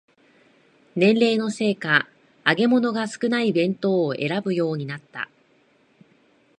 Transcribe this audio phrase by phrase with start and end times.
[0.95, 2.07] 年齢のせいか
[2.43, 5.29] 揚げ物が少ない弁当を選ぶようになった